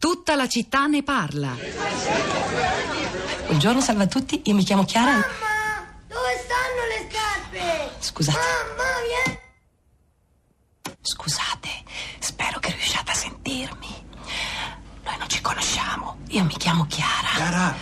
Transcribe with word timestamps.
Tutta 0.00 0.34
la 0.34 0.48
città 0.48 0.86
ne 0.86 1.02
parla. 1.02 1.54
Buongiorno, 3.48 3.82
salve 3.82 4.04
a 4.04 4.06
tutti. 4.06 4.40
Io 4.46 4.54
mi 4.54 4.64
chiamo 4.64 4.86
Chiara. 4.86 5.10
Mamma, 5.10 5.92
dove 6.08 6.42
stanno 6.42 6.86
le 6.88 7.06
scarpe? 7.10 7.90
Scusate. 7.98 8.38
Mamma, 8.38 8.84
vieni. 9.04 9.38
Scusate, 11.02 11.68
spero 12.18 12.58
che 12.60 12.70
riusciate 12.72 13.10
a 13.10 13.14
sentirmi. 13.14 14.04
Noi 15.04 15.18
non 15.18 15.28
ci 15.28 15.42
conosciamo. 15.42 16.16
Io 16.28 16.44
mi 16.44 16.56
chiamo 16.56 16.86
Chiara. 16.86 17.28
Chiara, 17.34 17.74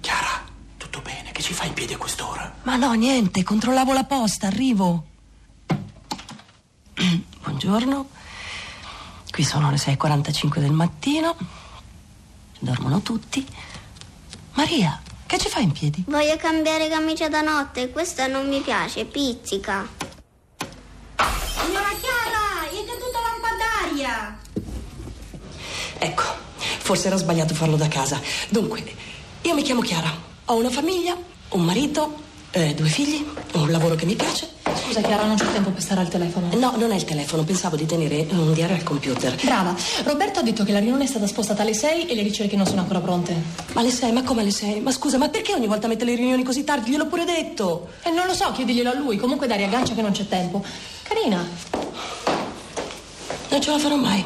Chiara, 0.00 0.44
tutto 0.76 1.00
bene? 1.00 1.32
Che 1.32 1.40
ci 1.40 1.54
fai 1.54 1.68
in 1.68 1.72
piedi 1.72 1.94
a 1.94 1.96
quest'ora? 1.96 2.56
Ma 2.64 2.76
no, 2.76 2.92
niente, 2.92 3.42
controllavo 3.42 3.94
la 3.94 4.04
posta, 4.04 4.48
arrivo. 4.48 5.06
Buongiorno. 7.42 8.08
Qui 9.34 9.42
sono 9.42 9.68
le 9.68 9.78
6.45 9.78 10.60
del 10.60 10.70
mattino. 10.70 11.34
Dormono 12.60 13.00
tutti. 13.00 13.44
Maria, 14.52 15.02
che 15.26 15.38
ci 15.38 15.48
fai 15.48 15.64
in 15.64 15.72
piedi? 15.72 16.04
Voglio 16.06 16.36
cambiare 16.36 16.88
camicia 16.88 17.28
da 17.28 17.40
notte, 17.40 17.90
questa 17.90 18.28
non 18.28 18.48
mi 18.48 18.60
piace, 18.60 19.04
pizzica. 19.06 19.88
Signora 21.16 21.88
Chiara, 22.00 22.70
gli 22.70 22.76
è 22.76 22.84
caduta 22.86 23.18
lampadaria. 23.26 24.38
Ecco, 25.98 26.22
forse 26.78 27.08
era 27.08 27.16
sbagliato 27.16 27.54
farlo 27.54 27.74
da 27.74 27.88
casa. 27.88 28.20
Dunque, 28.50 28.84
io 29.42 29.54
mi 29.54 29.62
chiamo 29.62 29.80
Chiara. 29.80 30.16
Ho 30.44 30.54
una 30.54 30.70
famiglia, 30.70 31.16
un 31.48 31.64
marito, 31.64 32.22
eh, 32.54 32.74
due 32.74 32.88
figli, 32.88 33.24
un 33.54 33.70
lavoro 33.70 33.94
che 33.94 34.04
mi 34.06 34.14
piace. 34.14 34.48
Scusa 34.84 35.00
Chiara, 35.00 35.24
non 35.24 35.36
c'ho 35.36 35.46
tempo 35.52 35.70
per 35.70 35.82
stare 35.82 36.00
al 36.00 36.08
telefono. 36.08 36.48
No, 36.56 36.74
non 36.76 36.92
è 36.92 36.94
il 36.94 37.04
telefono, 37.04 37.42
pensavo 37.42 37.76
di 37.76 37.86
tenere 37.86 38.26
un 38.30 38.52
diario 38.52 38.76
al 38.76 38.82
computer. 38.82 39.34
Brava, 39.42 39.74
Roberto 40.04 40.40
ha 40.40 40.42
detto 40.42 40.62
che 40.64 40.72
la 40.72 40.78
riunione 40.78 41.04
è 41.04 41.06
stata 41.06 41.26
spostata 41.26 41.62
alle 41.62 41.74
6 41.74 42.06
e 42.06 42.14
le 42.14 42.22
ricerche 42.22 42.56
non 42.56 42.66
sono 42.66 42.80
ancora 42.80 43.00
pronte. 43.00 43.34
Ma 43.72 43.80
alle 43.80 43.90
sei? 43.90 44.12
Ma 44.12 44.22
come 44.22 44.42
alle 44.42 44.50
sei? 44.50 44.80
Ma 44.80 44.90
scusa, 44.92 45.18
ma 45.18 45.28
perché 45.28 45.52
ogni 45.52 45.66
volta 45.66 45.88
mette 45.88 46.04
le 46.04 46.14
riunioni 46.14 46.42
così 46.42 46.64
tardi? 46.64 46.90
Gliel'ho 46.90 47.06
pure 47.06 47.24
detto. 47.24 47.88
E 48.02 48.10
non 48.10 48.26
lo 48.26 48.34
so, 48.34 48.52
chiediglielo 48.52 48.90
a 48.90 48.94
lui. 48.94 49.16
Comunque 49.16 49.46
Daria 49.46 49.66
aggancia 49.66 49.94
che 49.94 50.02
non 50.02 50.12
c'è 50.12 50.26
tempo. 50.28 50.62
Carina, 51.02 51.44
Non 53.50 53.60
ce 53.60 53.70
la 53.70 53.78
farò 53.78 53.96
mai. 53.96 54.24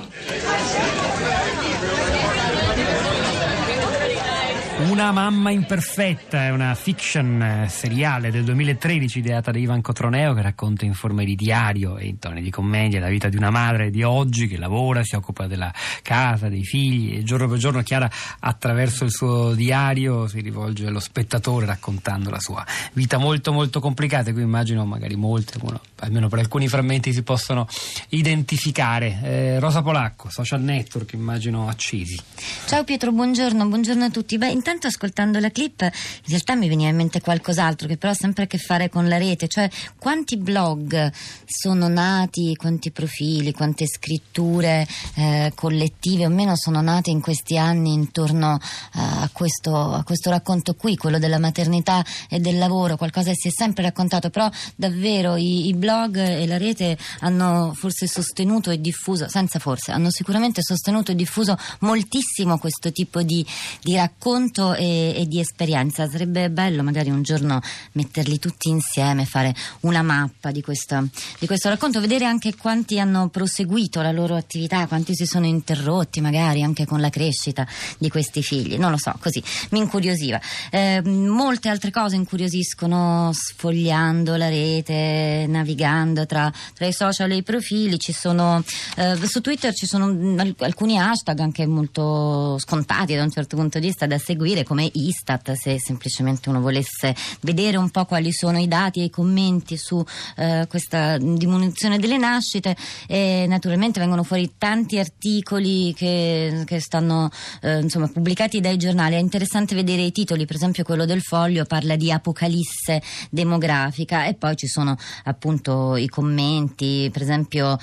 Una 4.89 5.13
mamma 5.13 5.51
imperfetta 5.51 6.45
è 6.45 6.51
una 6.51 6.75
fiction 6.75 7.43
eh, 7.43 7.69
seriale 7.69 8.31
del 8.31 8.43
2013 8.45 9.19
ideata 9.19 9.51
da 9.51 9.59
Ivan 9.59 9.83
Cotroneo 9.83 10.33
che 10.33 10.41
racconta 10.41 10.87
in 10.87 10.95
forma 10.95 11.25
di 11.25 11.35
diario 11.35 11.99
e 11.99 12.07
in 12.07 12.19
toni 12.19 12.41
di 12.41 12.49
commedia 12.49 12.99
la 12.99 13.11
vita 13.11 13.29
di 13.29 13.37
una 13.37 13.51
madre 13.51 13.91
di 13.91 14.03
oggi 14.03 14.49
che 14.49 14.57
lavora, 14.57 15.05
si 15.05 15.15
occupa 15.15 15.47
della 15.47 15.71
casa, 16.01 16.49
dei 16.49 16.65
figli 16.65 17.19
e 17.19 17.23
giorno 17.23 17.49
per 17.49 17.59
giorno 17.59 17.83
Chiara 17.83 18.11
attraverso 18.41 19.05
il 19.05 19.11
suo 19.11 19.53
diario 19.53 20.27
si 20.27 20.41
rivolge 20.41 20.87
allo 20.87 21.01
spettatore 21.01 21.67
raccontando 21.67 22.31
la 22.31 22.41
sua 22.41 22.65
vita 22.95 23.19
molto 23.19 23.53
molto 23.53 23.81
complicata. 23.81 24.33
Qui 24.33 24.41
immagino 24.41 24.87
magari 24.87 25.17
molte, 25.17 25.61
almeno 25.97 26.29
per 26.29 26.39
alcuni 26.39 26.67
frammenti 26.67 27.13
si 27.13 27.23
possono 27.23 27.69
identificare. 28.09 29.21
Eh, 29.23 29.61
Rosa 29.61 29.83
Polacco, 29.83 30.31
social 30.31 30.63
network 30.63 31.13
immagino 31.13 31.69
accesi. 31.69 32.19
Ciao 32.65 32.85
Pietro, 32.85 33.13
buongiorno, 33.13 33.67
buongiorno 33.67 34.05
a 34.05 34.11
tutti. 34.11 34.39
Beh, 34.39 34.51
intanto 34.51 34.77
ascoltando 34.87 35.39
la 35.39 35.51
clip 35.51 35.81
in 35.83 35.91
realtà 36.27 36.55
mi 36.55 36.69
veniva 36.69 36.91
in 36.91 36.97
mente 36.97 37.21
qualcos'altro 37.21 37.87
che 37.89 37.97
però 37.97 38.13
ha 38.13 38.17
sempre 38.17 38.45
a 38.45 38.47
che 38.47 38.59
fare 38.59 38.89
con 38.89 39.09
la 39.09 39.19
rete, 39.19 39.49
cioè 39.49 39.69
quanti 39.99 40.37
blog 40.37 41.11
sono 41.45 41.89
nati, 41.89 42.55
quanti 42.57 42.91
profili, 42.91 43.53
quante 43.53 43.87
scritture 43.87 44.87
eh, 45.15 45.53
collettive 45.55 46.27
o 46.27 46.29
meno 46.29 46.57
sono 46.57 46.81
nate 46.81 47.11
in 47.11 47.21
questi 47.21 47.57
anni 47.59 47.93
intorno 47.93 48.59
eh, 48.59 49.01
a, 49.01 49.31
questo, 49.33 49.75
a 49.75 50.03
questo 50.05 50.31
racconto 50.31 50.75
qui, 50.75 50.97
quello 50.97 51.19
della 51.19 51.39
maternità 51.39 52.05
e 52.29 52.39
del 52.39 52.59
lavoro, 52.59 52.97
qualcosa 52.97 53.31
che 53.31 53.37
si 53.37 53.49
è 53.49 53.53
sempre 53.53 53.83
raccontato, 53.83 54.31
però 54.31 54.49
davvero 54.75 55.37
i, 55.37 55.69
i 55.69 55.75
blog 55.75 56.17
e 56.17 56.47
la 56.47 56.59
rete 56.59 56.97
hanno 57.21 57.73
forse 57.75 58.07
sostenuto 58.07 58.71
e 58.71 58.81
diffuso, 58.81 59.29
senza 59.29 59.59
forse, 59.59 59.93
hanno 59.93 60.11
sicuramente 60.11 60.63
sostenuto 60.63 61.13
e 61.13 61.15
diffuso 61.15 61.57
moltissimo 61.81 62.59
questo 62.59 62.93
tipo 62.93 63.23
di, 63.23 63.45
di 63.83 63.97
racconto 63.97 64.68
e, 64.75 65.15
e 65.17 65.27
di 65.27 65.41
esperienza. 65.41 66.09
Sarebbe 66.09 66.51
bello 66.51 66.83
magari 66.83 67.11
un 67.11 67.23
giorno 67.23 67.61
metterli 67.93 68.39
tutti 68.39 68.69
insieme, 68.69 69.25
fare 69.25 69.55
una 69.81 70.03
mappa 70.03 70.51
di 70.51 70.63
questo, 70.63 71.09
di 71.39 71.47
questo 71.47 71.69
racconto, 71.69 72.01
vedere 72.01 72.25
anche 72.25 72.55
quanti 72.57 72.99
hanno 72.99 73.29
proseguito 73.29 74.01
la 74.03 74.13
loro 74.13 74.37
attività, 74.37 74.87
quanti 74.87 75.15
si 75.15 75.27
sono 75.27 75.47
interrotti 75.47 76.21
magari 76.21 76.63
anche 76.63 76.87
con 76.87 77.01
la 77.01 77.11
crescita 77.11 77.67
di 77.99 78.09
questi 78.09 78.43
figli. 78.43 78.77
Non 78.79 78.91
lo 78.91 78.99
so, 78.99 79.15
così 79.21 79.43
mi 79.71 79.79
incuriosiva. 79.79 80.41
Eh, 80.71 81.03
molte 81.05 81.69
altre 81.69 81.91
cose 81.91 82.17
incuriosiscono 82.17 83.31
sfogliando 83.33 84.37
la 84.37 84.49
rete, 84.49 85.47
navigando 85.49 86.27
tra, 86.27 86.53
tra 86.75 86.87
i 86.87 86.93
social 86.93 87.31
e 87.31 87.37
i 87.37 87.43
profili. 87.43 87.99
Ci 87.99 88.13
sono, 88.13 88.63
eh, 88.97 89.17
su 89.27 89.41
Twitter 89.41 89.75
ci 89.75 89.87
sono 89.87 90.07
al- 90.07 90.55
alcuni 90.59 90.99
hashtag 90.99 91.39
anche 91.41 91.67
molto 91.67 92.59
scontati 92.59 93.15
da 93.15 93.23
un 93.23 93.31
certo 93.31 93.57
punto 93.57 93.79
di 93.79 93.87
vista 93.87 94.07
da 94.07 94.19
seguire, 94.19 94.58
come 94.65 94.89
Istat, 94.93 95.53
se 95.53 95.79
semplicemente 95.79 96.49
uno 96.49 96.61
volesse 96.61 97.15
vedere 97.41 97.77
un 97.77 97.91
po' 97.91 98.05
quali 98.05 98.33
sono 98.33 98.59
i 98.59 98.69
dati 98.69 99.01
e 99.01 99.05
i 99.05 99.11
commenti 99.11 99.77
su 99.77 100.05
eh, 100.37 100.67
questa 100.69 101.19
diminuzione 101.19 101.99
delle 101.99 102.19
nascite. 102.19 102.77
E 103.07 103.47
naturalmente 103.49 104.01
vengono 104.01 104.23
fuori 104.23 104.55
tanti 104.59 104.99
articoli 104.99 105.95
che, 105.95 106.63
che 106.65 106.81
stanno 106.81 107.31
eh, 107.63 107.81
insomma, 107.81 108.09
pubblicati 108.09 108.61
dai 108.61 108.77
giornali. 108.77 109.15
È 109.15 109.19
interessante 109.19 109.75
vedere 109.75 110.03
i 110.03 110.13
titoli, 110.13 110.47
per 110.47 110.57
esempio 110.57 110.85
quello 110.85 111.05
del 111.05 111.21
Foglio 111.23 111.65
parla 111.65 111.97
di 111.97 112.11
apocalisse 112.11 113.03
demografica 113.31 114.25
e 114.25 114.35
poi 114.35 114.57
ci 114.57 114.67
sono 114.67 114.97
appunto 115.25 115.97
i 115.97 116.09
commenti, 116.09 117.09
per 117.13 117.23
esempio 117.23 117.79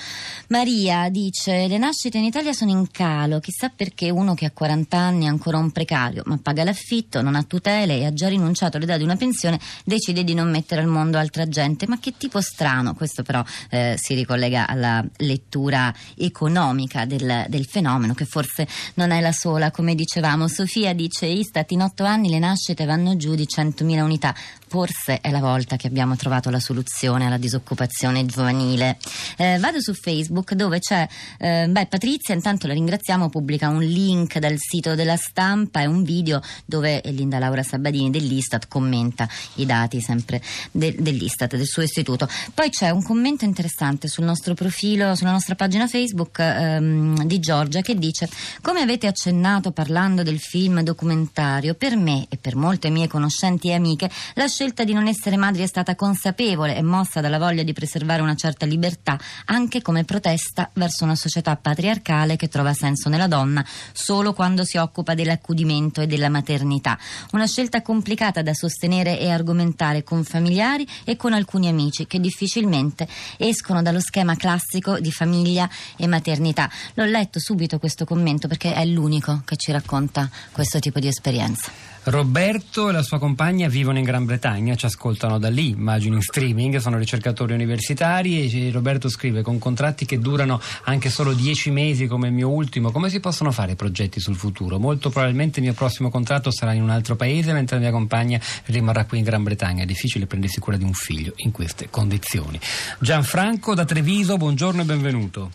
Maria 0.47 1.09
dice 1.09 1.67
le 1.67 1.77
nascite 1.77 2.17
in 2.17 2.25
Italia 2.25 2.53
sono 2.53 2.71
in 2.71 2.89
calo, 2.91 3.39
chissà 3.39 3.69
perché 3.69 4.09
uno 4.09 4.33
che 4.33 4.45
ha 4.45 4.51
40 4.51 4.97
anni 4.97 5.25
è 5.25 5.27
ancora 5.27 5.57
un 5.57 5.71
precario, 5.71 6.23
ma 6.25 6.37
paga 6.41 6.63
l'affitto, 6.65 7.21
non 7.21 7.35
ha 7.35 7.43
tutele 7.43 7.99
e 7.99 8.05
ha 8.05 8.13
già 8.13 8.27
rinunciato 8.27 8.75
all'età 8.75 8.97
di 8.97 9.03
una 9.03 9.15
pensione, 9.15 9.59
decide 9.85 10.25
di 10.25 10.33
non 10.33 10.49
mettere 10.49 10.81
al 10.81 10.87
mondo 10.87 11.17
altra 11.17 11.47
gente. 11.47 11.87
Ma 11.87 11.99
che 11.99 12.15
tipo 12.17 12.41
strano, 12.41 12.93
questo 12.93 13.23
però 13.23 13.41
eh, 13.69 13.95
si 13.97 14.13
ricollega 14.13 14.67
alla 14.67 15.05
lettura 15.17 15.93
economica 16.17 17.05
del, 17.05 17.45
del 17.47 17.65
fenomeno, 17.65 18.13
che 18.13 18.25
forse 18.25 18.67
non 18.95 19.11
è 19.11 19.21
la 19.21 19.31
sola, 19.31 19.71
come 19.71 19.95
dicevamo. 19.95 20.47
Sofia 20.47 20.93
dice 20.93 21.25
Istat 21.27 21.71
in 21.71 21.81
otto 21.81 22.03
anni 22.03 22.29
le 22.29 22.39
nascite 22.39 22.85
vanno 22.85 23.15
giù 23.15 23.35
di 23.35 23.47
100.000 23.49 24.01
unità. 24.01 24.35
Forse 24.67 25.21
è 25.21 25.29
la 25.31 25.39
volta 25.39 25.75
che 25.75 25.87
abbiamo 25.87 26.15
trovato 26.15 26.49
la 26.49 26.59
soluzione 26.59 27.25
alla 27.25 27.37
disoccupazione 27.37 28.25
giovanile. 28.25 28.97
Eh, 29.37 29.57
vado 29.59 29.79
su 29.79 29.93
Facebook 29.93 30.53
dove 30.53 30.79
c'è, 30.79 31.07
eh, 31.37 31.67
beh, 31.69 31.85
Patrizia, 31.85 32.33
intanto 32.33 32.67
la 32.67 32.73
ringraziamo, 32.73 33.29
pubblica 33.29 33.69
un 33.69 33.83
link 33.83 34.39
dal 34.39 34.55
sito 34.57 34.95
della 34.95 35.17
stampa 35.17 35.81
e 35.81 35.85
un 35.85 36.03
video 36.03 36.41
dove 36.65 37.01
Linda 37.05 37.39
Laura 37.39 37.63
Sabadini 37.63 38.09
dell'Istat 38.09 38.67
commenta 38.67 39.29
i 39.55 39.65
dati 39.65 40.01
sempre 40.01 40.41
de- 40.71 40.95
dell'Istat, 40.97 41.55
del 41.55 41.67
suo 41.67 41.83
istituto. 41.83 42.27
Poi 42.53 42.69
c'è 42.69 42.89
un 42.89 43.03
commento 43.03 43.45
interessante 43.45 44.07
sul 44.07 44.25
nostro 44.25 44.53
profilo, 44.53 45.15
sulla 45.15 45.31
nostra 45.31 45.55
pagina 45.55 45.87
Facebook 45.87 46.39
ehm, 46.39 47.23
di 47.25 47.39
Giorgia 47.39 47.81
che 47.81 47.95
dice 47.95 48.27
come 48.61 48.81
avete 48.81 49.07
accennato 49.07 49.71
parlando 49.71 50.23
del 50.23 50.39
film 50.39 50.81
documentario, 50.81 51.75
per 51.75 51.95
me 51.95 52.25
e 52.29 52.37
per 52.37 52.55
molte 52.55 52.89
mie 52.89 53.07
conoscenti 53.07 53.69
e 53.69 53.73
amiche 53.73 54.09
la 54.33 54.47
scelta 54.55 54.85
di 54.85 54.93
non 54.93 55.07
essere 55.07 55.35
madri 55.35 55.63
è 55.63 55.67
stata 55.67 55.95
consapevole 55.95 56.77
e 56.77 56.81
mossa 56.81 57.19
dalla 57.19 57.37
voglia 57.37 57.61
di 57.61 57.73
preservare 57.73 58.21
una 58.21 58.35
certa 58.35 58.65
libertà 58.65 59.19
anche 59.47 59.81
come 59.81 60.05
protesta 60.05 60.69
verso 60.75 61.03
una 61.03 61.17
società 61.17 61.57
patriarcale 61.57 62.37
che 62.37 62.47
trova 62.47 62.73
senso 62.73 63.09
nella 63.09 63.27
donna 63.27 63.65
solo 63.91 64.31
quando 64.31 64.63
si 64.63 64.77
occupa 64.77 65.13
dell'accudimento 65.13 65.99
e 65.99 66.07
della 66.07 66.29
maternità. 66.29 66.97
Una 67.33 67.47
scelta 67.47 67.81
complicata 67.81 68.41
da 68.41 68.53
sostenere 68.53 69.19
e 69.19 69.29
argomentare 69.29 70.05
con 70.05 70.23
familiari 70.23 70.87
e 71.03 71.17
con 71.17 71.33
alcuni 71.33 71.67
amici 71.67 72.07
che 72.07 72.21
difficilmente 72.21 73.09
escono 73.35 73.81
dallo 73.81 73.99
schema 73.99 74.37
classico 74.37 75.01
di 75.01 75.11
famiglia 75.11 75.69
e 75.97 76.07
maternità. 76.07 76.69
L'ho 76.93 77.03
letto 77.03 77.41
subito 77.41 77.77
questo 77.77 78.05
commento 78.05 78.47
perché 78.47 78.73
è 78.73 78.85
l'unico 78.85 79.41
che 79.43 79.57
ci 79.57 79.73
racconta 79.73 80.29
questo 80.53 80.79
tipo 80.79 81.01
di 81.01 81.07
esperienza. 81.07 81.95
Roberto 82.05 82.89
e 82.89 82.91
la 82.91 83.01
sua 83.01 83.17
compagna 83.17 83.67
vivono 83.67 83.97
in 83.97 84.03
Gran 84.03 84.25
Bretagna, 84.25 84.44
ci 84.75 84.85
ascoltano 84.85 85.39
da 85.39 85.49
lì, 85.49 85.69
immagino 85.69 86.13
in 86.13 86.21
streaming, 86.21 86.77
sono 86.77 86.99
ricercatori 86.99 87.53
universitari 87.53 88.47
e 88.47 88.69
Roberto 88.71 89.09
scrive 89.09 89.41
con 89.41 89.57
contratti 89.57 90.05
che 90.05 90.19
durano 90.19 90.61
anche 90.83 91.09
solo 91.09 91.33
dieci 91.33 91.71
mesi 91.71 92.05
come 92.05 92.27
il 92.27 92.33
mio 92.33 92.49
ultimo, 92.49 92.91
come 92.91 93.09
si 93.09 93.19
possono 93.19 93.51
fare 93.51 93.73
progetti 93.73 94.19
sul 94.19 94.35
futuro? 94.35 94.77
Molto 94.77 95.09
probabilmente 95.09 95.57
il 95.57 95.65
mio 95.65 95.73
prossimo 95.73 96.11
contratto 96.11 96.51
sarà 96.51 96.73
in 96.73 96.83
un 96.83 96.91
altro 96.91 97.15
paese 97.15 97.53
mentre 97.53 97.77
la 97.77 97.81
mia 97.81 97.91
compagna 97.91 98.39
rimarrà 98.65 99.05
qui 99.05 99.17
in 99.17 99.23
Gran 99.23 99.41
Bretagna, 99.41 99.81
è 99.81 99.87
difficile 99.87 100.27
prendersi 100.27 100.59
cura 100.59 100.77
di 100.77 100.83
un 100.83 100.93
figlio 100.93 101.33
in 101.37 101.49
queste 101.51 101.89
condizioni. 101.89 102.59
Gianfranco 102.99 103.73
da 103.73 103.83
Treviso, 103.83 104.37
buongiorno 104.37 104.83
e 104.83 104.85
benvenuto. 104.85 105.51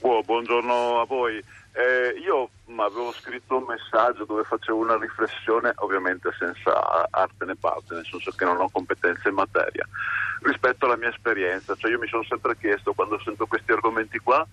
Buongiorno 0.00 1.00
a 1.00 1.04
voi. 1.04 1.42
Eh, 1.72 2.18
io 2.18 2.50
avevo 2.76 3.12
scritto 3.12 3.58
un 3.58 3.64
messaggio 3.64 4.24
dove 4.24 4.42
facevo 4.44 4.78
una 4.78 4.98
riflessione, 4.98 5.72
ovviamente 5.76 6.30
senza 6.38 7.06
arte 7.10 7.44
né 7.44 7.54
parte, 7.54 7.94
nel 7.94 8.06
senso 8.06 8.30
che 8.32 8.44
non 8.44 8.60
ho 8.60 8.68
competenze 8.70 9.28
in 9.28 9.34
materia, 9.34 9.86
rispetto 10.42 10.86
alla 10.86 10.96
mia 10.96 11.10
esperienza. 11.10 11.76
Cioè 11.76 11.90
io 11.90 11.98
mi 11.98 12.08
sono 12.08 12.24
sempre 12.24 12.56
chiesto, 12.56 12.92
quando 12.92 13.20
sento 13.20 13.46
questi 13.46 13.72
argomenti 13.72 14.18
qua, 14.18 14.46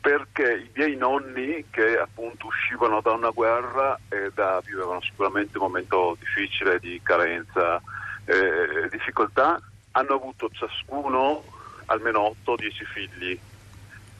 perché 0.00 0.56
i 0.56 0.70
miei 0.74 0.96
nonni, 0.96 1.64
che 1.70 1.98
appunto 1.98 2.46
uscivano 2.46 3.00
da 3.00 3.12
una 3.12 3.30
guerra 3.30 3.98
e 4.10 4.30
da, 4.34 4.60
vivevano 4.62 5.00
sicuramente 5.00 5.56
un 5.56 5.64
momento 5.64 6.14
difficile 6.18 6.78
di 6.78 7.00
carenza 7.02 7.80
e 8.26 8.88
difficoltà, 8.90 9.58
hanno 9.92 10.14
avuto 10.14 10.50
ciascuno 10.52 11.42
almeno 11.86 12.34
8-10 12.44 12.84
figli. 12.92 13.40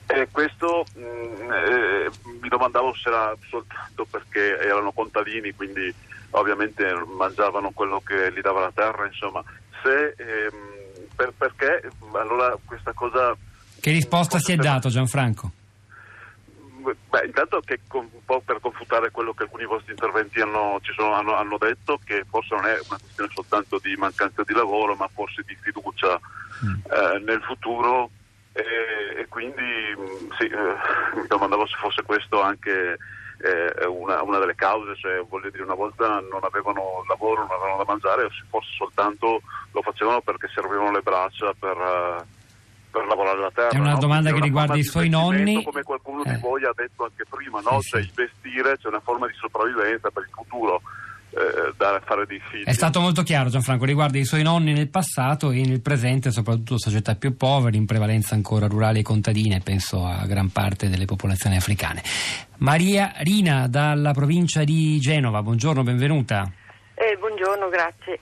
E 0.07 0.29
questo 0.31 0.85
mh, 0.95 1.01
eh, 1.01 2.11
mi 2.41 2.49
domandavo 2.49 2.95
se 2.95 3.09
era 3.09 3.35
soltanto 3.49 4.05
perché 4.05 4.59
erano 4.59 4.93
contadini, 4.93 5.53
quindi 5.53 5.93
ovviamente 6.31 6.85
mangiavano 7.17 7.71
quello 7.71 8.01
che 8.05 8.33
gli 8.33 8.41
dava 8.41 8.61
la 8.61 8.73
terra, 8.73 9.07
insomma, 9.07 9.43
se, 9.83 10.15
ehm, 10.17 11.07
per, 11.15 11.33
perché 11.37 11.91
allora 12.13 12.57
questa 12.65 12.93
cosa... 12.93 13.35
Che 13.81 13.91
risposta 13.91 14.39
si 14.39 14.53
è 14.53 14.57
dato 14.57 14.89
Gianfranco? 14.89 15.51
Beh, 17.09 17.25
intanto 17.25 17.61
che 17.65 17.81
con, 17.87 18.09
un 18.13 18.25
po' 18.27 18.43
per 18.45 18.61
confutare 18.61 19.11
quello 19.11 19.33
che 19.33 19.45
alcuni 19.45 19.65
vostri 19.65 19.93
interventi 19.93 20.41
hanno, 20.41 20.79
sono, 20.95 21.15
hanno, 21.15 21.35
hanno, 21.35 21.57
detto, 21.57 21.99
che 22.05 22.25
forse 22.29 22.55
non 22.55 22.67
è 22.67 22.79
una 22.89 22.99
questione 22.99 23.31
soltanto 23.33 23.79
di 23.83 23.95
mancanza 23.97 24.43
di 24.43 24.53
lavoro, 24.53 24.95
ma 24.95 25.09
forse 25.09 25.43
di 25.47 25.57
fiducia 25.59 26.21
mm. 26.65 26.75
eh, 26.91 27.19
nel 27.25 27.41
futuro 27.43 28.11
e, 28.55 29.21
e 29.21 29.27
quindi 29.29 29.63
mm, 29.99 30.31
sì, 30.39 30.47
eh, 30.47 31.21
mi 31.21 31.27
domandavo 31.27 31.67
se 31.67 31.77
fosse 31.77 32.03
questo 32.03 32.41
anche 32.41 32.97
eh, 33.43 33.87
una, 33.87 34.23
una, 34.23 34.39
delle 34.39 34.55
cause, 34.55 34.97
cioè 34.97 35.21
voglio 35.29 35.51
dire 35.51 35.65
una 35.65 35.75
volta 35.75 36.21
non 36.21 36.43
avevano 36.43 37.05
lavoro, 37.09 37.43
non 37.43 37.51
avevano 37.51 37.77
da 37.79 37.85
mangiare, 37.87 38.25
o 38.25 38.31
forse 38.49 38.71
soltanto 38.77 39.43
lo 39.73 39.83
facevano 39.83 40.21
perché 40.21 40.49
servivano 40.55 40.93
le 40.93 41.03
braccia 41.03 41.53
per 41.59 41.77
eh, 41.77 42.43
per 42.95 43.07
lavorare 43.07 43.41
la 43.41 43.51
terra. 43.51 43.71
È 43.71 43.81
una 43.81 43.95
no? 43.95 43.99
domanda 43.99 44.29
che 44.29 44.37
una 44.37 44.45
riguarda 44.45 44.77
i 44.77 44.85
suoi 44.85 45.09
nonni. 45.09 45.65
Come 45.65 45.83
qualcuno 45.83 46.23
eh. 46.23 46.33
di 46.33 46.41
voi 46.41 46.65
ha 46.65 46.73
detto 46.77 47.03
anche 47.03 47.25
prima, 47.29 47.61
no? 47.61 47.81
sì, 47.81 47.89
cioè 47.89 48.03
sì. 48.03 48.09
investire, 48.09 48.79
c'è 48.79 48.87
una 48.87 49.01
forma 49.01 49.27
di 49.27 49.35
sopravvivenza 49.35 50.11
per 50.11 50.23
il 50.23 50.31
futuro. 50.33 50.81
Eh, 51.37 51.73
da 51.77 52.01
fare 52.05 52.27
dei 52.27 52.41
figli. 52.49 52.63
È 52.63 52.73
stato 52.73 53.01
molto 53.01 53.25
chiaro 53.25 53.49
Gianfranco, 53.49 53.85
riguarda 53.85 54.19
i 54.19 54.25
suoi 54.25 54.45
nonni 54.45 54.73
nel 54.73 54.89
passato 54.89 55.51
e 55.51 55.67
nel 55.67 55.81
presente, 55.81 56.31
soprattutto 56.31 56.79
società 56.79 57.17
più 57.17 57.37
povere, 57.37 57.77
in 57.77 57.87
prevalenza 57.87 58.37
ancora 58.37 58.69
rurali 58.69 59.01
e 59.01 59.03
contadine, 59.03 59.59
penso 59.59 60.07
a 60.07 60.25
gran 60.27 60.53
parte 60.53 60.89
delle 60.89 61.07
popolazioni 61.07 61.57
africane. 61.57 62.03
Maria 62.59 63.15
Rina 63.17 63.67
dalla 63.67 64.13
provincia 64.13 64.63
di 64.63 65.01
Genova, 65.01 65.43
buongiorno, 65.43 65.83
benvenuta. 65.83 66.49
Eh, 66.95 67.17
buongiorno, 67.19 67.69
grazie. 67.69 68.21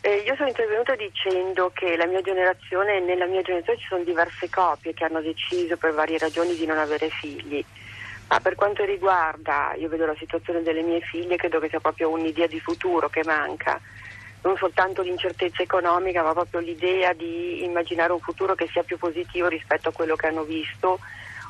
Eh, 0.00 0.22
io 0.24 0.36
sono 0.36 0.48
intervenuta 0.48 0.94
dicendo 0.94 1.72
che 1.74 1.96
la 1.96 2.06
mia 2.06 2.20
generazione, 2.20 3.00
nella 3.00 3.26
mia 3.26 3.42
generazione 3.42 3.80
ci 3.80 3.86
sono 3.88 4.04
diverse 4.04 4.48
coppie 4.48 4.94
che 4.94 5.02
hanno 5.02 5.20
deciso 5.20 5.76
per 5.76 5.92
varie 5.92 6.18
ragioni 6.18 6.54
di 6.54 6.66
non 6.66 6.78
avere 6.78 7.08
figli. 7.08 7.64
Ma 8.28 8.40
per 8.40 8.54
quanto 8.54 8.84
riguarda, 8.84 9.74
io 9.76 9.88
vedo 9.88 10.06
la 10.06 10.16
situazione 10.18 10.62
delle 10.62 10.82
mie 10.82 11.00
figlie, 11.00 11.36
credo 11.36 11.60
che 11.60 11.68
sia 11.68 11.80
proprio 11.80 12.10
un'idea 12.10 12.46
di 12.46 12.58
futuro 12.58 13.08
che 13.08 13.22
manca. 13.24 13.80
Non 14.42 14.56
soltanto 14.56 15.02
l'incertezza 15.02 15.62
economica, 15.62 16.22
ma 16.22 16.32
proprio 16.32 16.60
l'idea 16.60 17.12
di 17.12 17.64
immaginare 17.64 18.12
un 18.12 18.20
futuro 18.20 18.54
che 18.54 18.68
sia 18.72 18.82
più 18.82 18.98
positivo 18.98 19.48
rispetto 19.48 19.88
a 19.88 19.92
quello 19.92 20.16
che 20.16 20.26
hanno 20.26 20.42
visto 20.42 21.00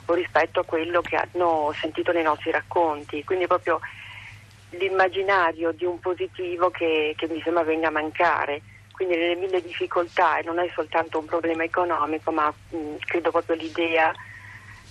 o 0.06 0.14
rispetto 0.14 0.60
a 0.60 0.64
quello 0.64 1.00
che 1.00 1.16
hanno 1.16 1.72
sentito 1.80 2.12
nei 2.12 2.22
nostri 2.22 2.50
racconti. 2.50 3.24
Quindi 3.24 3.46
proprio 3.46 3.80
l'immaginario 4.70 5.72
di 5.72 5.84
un 5.84 5.98
positivo 6.00 6.70
che, 6.70 7.14
che 7.16 7.26
mi 7.28 7.40
sembra 7.42 7.62
venga 7.62 7.88
a 7.88 7.92
mancare. 7.92 8.62
Quindi 8.92 9.16
nelle 9.16 9.34
mille 9.34 9.60
difficoltà, 9.60 10.38
e 10.38 10.44
non 10.44 10.58
è 10.58 10.70
soltanto 10.74 11.18
un 11.18 11.24
problema 11.24 11.64
economico, 11.64 12.30
ma 12.30 12.52
mh, 12.68 12.96
credo 13.06 13.30
proprio 13.30 13.56
l'idea 13.56 14.12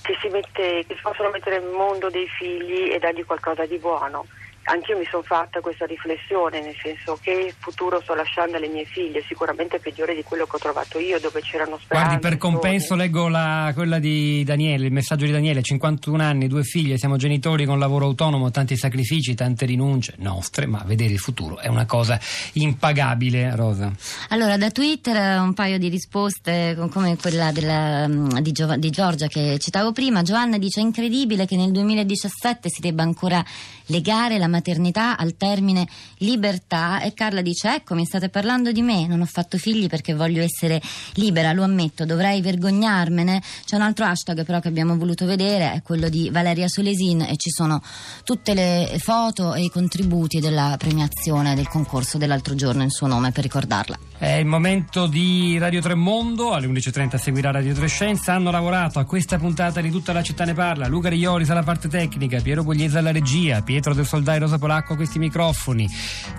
che 0.03 0.17
si, 0.21 0.27
mette, 0.27 0.85
che 0.85 0.99
possono 1.01 1.29
mettere 1.29 1.59
nel 1.59 1.69
mondo 1.69 2.09
dei 2.09 2.27
figli 2.27 2.91
e 2.91 2.99
dargli 2.99 3.25
qualcosa 3.25 3.65
di 3.65 3.77
buono. 3.77 4.27
Anch'io 4.65 4.97
mi 4.97 5.05
sono 5.09 5.23
fatta 5.23 5.59
questa 5.59 5.85
riflessione, 5.85 6.61
nel 6.61 6.75
senso 6.81 7.17
che 7.21 7.53
futuro 7.57 7.99
sto 8.01 8.13
lasciando 8.13 8.57
alle 8.57 8.67
mie 8.67 8.85
figlie, 8.85 9.23
sicuramente 9.27 9.79
peggiore 9.79 10.15
di 10.15 10.23
quello 10.23 10.45
che 10.45 10.55
ho 10.55 10.59
trovato 10.59 10.99
io, 10.99 11.19
dove 11.19 11.41
c'erano 11.41 11.77
speranze. 11.77 12.17
Guardi, 12.17 12.27
per 12.27 12.37
compenso 12.37 12.95
leggo 12.95 13.27
la, 13.27 13.71
quella 13.73 13.99
di 13.99 14.43
Daniele, 14.43 14.85
il 14.85 14.93
messaggio 14.93 15.25
di 15.25 15.31
Daniele, 15.31 15.61
51 15.61 16.23
anni, 16.23 16.47
due 16.47 16.63
figlie, 16.63 16.97
siamo 16.97 17.17
genitori 17.17 17.65
con 17.65 17.77
lavoro 17.77 18.05
autonomo, 18.05 18.51
tanti 18.51 18.77
sacrifici, 18.77 19.35
tante 19.35 19.65
rinunce 19.65 20.15
nostre, 20.17 20.65
ma 20.65 20.81
vedere 20.85 21.13
il 21.13 21.19
futuro 21.19 21.59
è 21.59 21.67
una 21.67 21.85
cosa 21.85 22.17
impagabile, 22.53 23.55
Rosa. 23.55 23.91
Allora, 24.29 24.57
da 24.57 24.71
Twitter 24.71 25.39
un 25.39 25.53
paio 25.53 25.77
di 25.77 25.89
risposte 25.89 26.77
come 26.89 27.17
quella 27.17 27.51
della, 27.51 28.07
di, 28.39 28.51
Gio, 28.51 28.75
di 28.77 28.89
Giorgia 28.89 29.27
che 29.27 29.57
citavo 29.59 29.91
prima. 29.91 30.21
Giovanna 30.21 30.57
dice: 30.57 30.79
È 30.79 30.83
incredibile 30.83 31.45
che 31.45 31.55
nel 31.55 31.71
2017 31.71 32.69
si 32.69 32.81
debba 32.81 33.03
ancora 33.03 33.43
legare 33.87 34.37
la 34.37 34.47
maternità 34.53 35.17
al 35.17 35.35
termine 35.35 35.87
libertà. 36.19 37.01
E 37.01 37.13
Carla 37.13 37.41
dice: 37.41 37.73
Ecco, 37.73 37.95
mi 37.95 38.05
state 38.05 38.29
parlando 38.29 38.71
di 38.71 38.81
me, 38.81 39.07
non 39.07 39.21
ho 39.21 39.25
fatto 39.25 39.57
figli 39.57 39.87
perché 39.87 40.13
voglio 40.13 40.41
essere 40.43 40.81
libera, 41.15 41.51
lo 41.51 41.63
ammetto, 41.63 42.05
dovrei 42.05 42.41
vergognarmene. 42.41 43.41
C'è 43.65 43.75
un 43.75 43.81
altro 43.81 44.05
hashtag 44.05 44.45
però 44.45 44.59
che 44.59 44.67
abbiamo 44.67 44.95
voluto 44.97 45.25
vedere, 45.25 45.73
è 45.73 45.81
quello 45.81 46.09
di 46.09 46.29
Valeria 46.29 46.67
Solesin 46.67 47.21
e 47.21 47.35
ci 47.37 47.49
sono 47.49 47.81
tutte 48.23 48.53
le 48.53 48.97
foto 48.99 49.53
e 49.53 49.63
i 49.63 49.69
contributi 49.69 50.39
della 50.39 50.75
premiazione 50.77 51.55
del 51.55 51.67
concorso 51.67 52.17
dell'altro 52.17 52.55
giorno 52.55 52.83
in 52.83 52.89
suo 52.89 53.07
nome 53.07 53.31
per 53.31 53.43
ricordarla. 53.43 53.97
È 54.17 54.35
il 54.35 54.45
momento 54.45 55.07
di 55.07 55.57
Radio 55.57 55.81
Tremondo, 55.81 56.53
alle 56.53 56.67
11.30 56.67 57.17
seguirà 57.17 57.51
Radio 57.51 57.73
Trescenza. 57.73 58.33
Hanno 58.33 58.51
lavorato 58.51 58.99
a 58.99 59.05
questa 59.05 59.37
puntata 59.37 59.81
di 59.81 59.91
Tutta 59.91 60.13
la 60.13 60.23
città 60.23 60.45
ne 60.45 60.53
parla. 60.53 60.87
Luca 60.87 61.09
Riolis 61.09 61.49
alla 61.49 61.63
parte 61.63 61.89
tecnica, 61.89 62.39
Piero 62.39 62.63
Pugliese 62.63 62.97
alla 62.99 63.11
regia, 63.11 63.61
Pietro 63.61 63.93
del 63.93 64.05
Soldai 64.05 64.39
Rosa 64.43 64.57
Polacco 64.57 64.93
a 64.93 64.95
questi 64.95 65.19
microfoni, 65.19 65.89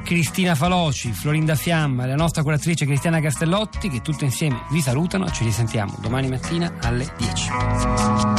Cristina 0.04 0.54
Faloci, 0.54 1.12
Florinda 1.12 1.54
Fiamma 1.54 2.04
e 2.04 2.08
la 2.08 2.14
nostra 2.14 2.42
curatrice 2.42 2.84
Cristiana 2.84 3.20
Castellotti 3.20 3.88
che 3.88 4.02
tutte 4.02 4.24
insieme 4.24 4.62
vi 4.70 4.80
salutano. 4.80 5.30
Ci 5.30 5.44
risentiamo 5.44 5.96
domani 6.00 6.28
mattina 6.28 6.72
alle 6.80 7.10
10. 7.16 8.33